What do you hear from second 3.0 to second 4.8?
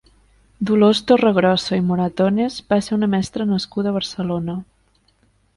mestra nascuda a Barcelona.